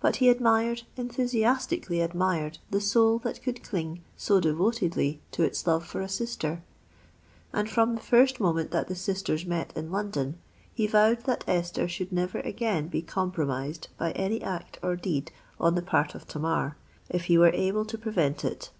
But 0.00 0.16
he 0.16 0.30
admired—enthusiastically 0.30 2.00
admired 2.00 2.58
the 2.72 2.80
soul 2.80 3.20
that 3.20 3.40
could 3.40 3.62
cling 3.62 4.02
so 4.16 4.40
devotedly 4.40 5.20
to 5.30 5.44
its 5.44 5.64
love 5.64 5.86
for 5.86 6.00
a 6.00 6.08
sister; 6.08 6.64
and 7.52 7.70
from 7.70 7.94
the 7.94 8.00
first 8.00 8.40
moment 8.40 8.72
that 8.72 8.88
the 8.88 8.96
sisters 8.96 9.46
met 9.46 9.72
in 9.76 9.92
London, 9.92 10.40
he 10.74 10.88
vowed 10.88 11.22
that 11.26 11.44
Esther 11.46 11.86
should 11.86 12.10
never 12.10 12.40
again 12.40 12.88
be 12.88 13.00
compromised 13.00 13.86
by 13.96 14.10
any 14.14 14.42
act 14.42 14.80
or 14.82 14.96
deed 14.96 15.30
on 15.60 15.76
the 15.76 15.82
part 15.82 16.16
of 16.16 16.26
Tamar, 16.26 16.76
if 17.08 17.26
he 17.26 17.38
were 17.38 17.52
able 17.54 17.84
to 17.84 17.96
prevent 17.96 18.44
it. 18.44 18.72